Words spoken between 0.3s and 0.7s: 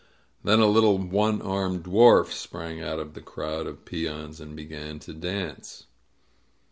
Then a